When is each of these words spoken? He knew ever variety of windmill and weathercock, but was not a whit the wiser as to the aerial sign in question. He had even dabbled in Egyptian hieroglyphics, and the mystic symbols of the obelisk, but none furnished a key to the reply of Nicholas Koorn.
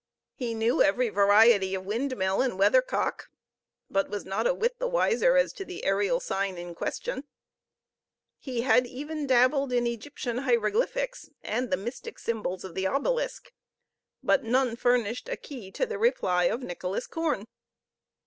He 0.33 0.55
knew 0.55 0.81
ever 0.81 1.11
variety 1.11 1.75
of 1.75 1.85
windmill 1.85 2.41
and 2.41 2.57
weathercock, 2.57 3.27
but 3.87 4.09
was 4.09 4.25
not 4.25 4.47
a 4.47 4.53
whit 4.55 4.79
the 4.79 4.87
wiser 4.87 5.37
as 5.37 5.53
to 5.53 5.63
the 5.63 5.83
aerial 5.85 6.19
sign 6.19 6.57
in 6.57 6.73
question. 6.73 7.25
He 8.39 8.61
had 8.61 8.87
even 8.87 9.27
dabbled 9.27 9.71
in 9.71 9.85
Egyptian 9.85 10.39
hieroglyphics, 10.39 11.29
and 11.43 11.69
the 11.69 11.77
mystic 11.77 12.17
symbols 12.17 12.63
of 12.63 12.73
the 12.73 12.87
obelisk, 12.87 13.53
but 14.23 14.43
none 14.43 14.75
furnished 14.75 15.29
a 15.29 15.37
key 15.37 15.69
to 15.73 15.85
the 15.85 15.99
reply 15.99 16.45
of 16.45 16.63
Nicholas 16.63 17.05
Koorn. 17.05 17.45